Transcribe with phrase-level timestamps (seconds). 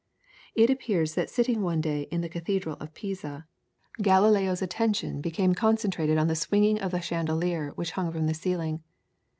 [0.55, 3.45] It appears that sitting one day in the Cathedral of Pisa,
[4.01, 8.81] Galileo's attention became concentrated on the swinging of a chandelier which hung from the ceiling.